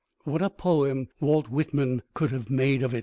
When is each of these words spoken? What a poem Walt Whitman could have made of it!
What 0.23 0.41
a 0.41 0.49
poem 0.49 1.09
Walt 1.19 1.47
Whitman 1.49 2.01
could 2.15 2.31
have 2.31 2.49
made 2.49 2.81
of 2.81 2.95
it! 2.95 2.99